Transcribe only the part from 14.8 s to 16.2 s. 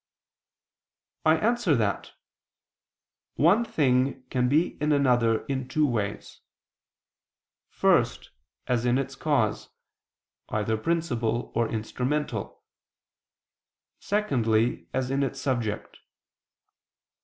as in its subject.